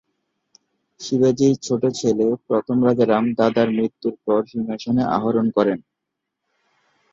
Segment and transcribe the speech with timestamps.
[0.99, 5.79] শিবাজীর ছোট ছেলে প্রথম রাজারাম, দাদার মৃত্যুর পরে সিংহাসনে আরোহণ করেন।